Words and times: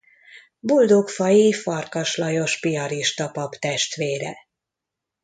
Boldogfai 0.69 1.35
Farkas 1.59 2.15
Lajos 2.23 2.59
piarista 2.59 3.27
pap 3.29 3.55
testvére. 3.59 4.35